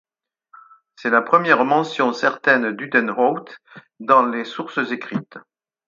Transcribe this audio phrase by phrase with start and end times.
[0.95, 3.45] C'est la première mention certaine d'Udenhout
[3.99, 5.37] dans les sources écrites.